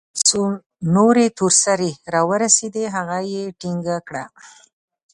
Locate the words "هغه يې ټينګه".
2.95-3.97